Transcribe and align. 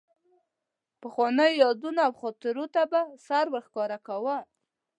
پخوانیو 1.01 1.59
یادونو 1.63 2.01
او 2.07 2.13
خاطرو 2.21 2.65
ته 2.73 2.81
به 2.91 3.01
سر 3.27 3.45
ورښکاره 3.53 3.97
کاوه. 4.07 4.37